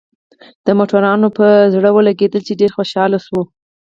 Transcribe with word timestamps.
د 0.65 0.67
موټروانانو 0.77 1.27
په 1.37 1.45
زړه 1.73 1.89
ولګېدل، 1.91 2.41
چې 2.47 2.59
ډېر 2.61 2.71
خوشاله 2.77 3.17
شول. 3.25 3.45